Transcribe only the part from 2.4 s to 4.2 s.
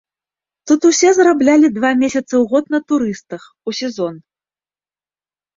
год на турыстах, у сезон.